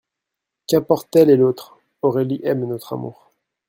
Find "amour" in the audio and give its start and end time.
2.93-3.29